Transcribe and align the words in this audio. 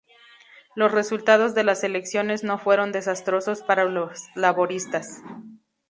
Los 0.75 0.91
resultados 0.93 1.53
de 1.53 1.63
las 1.63 1.83
elecciones 1.83 2.43
no 2.43 2.57
fueron 2.57 2.91
desastrosos 2.91 3.61
para 3.61 3.83
los 3.85 4.19
laboristas. 4.33 5.21